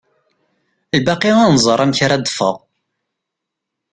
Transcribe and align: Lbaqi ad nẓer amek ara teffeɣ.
Lbaqi 0.99 1.31
ad 1.43 1.49
nẓer 1.53 1.79
amek 1.83 1.99
ara 2.05 2.23
teffeɣ. 2.25 2.55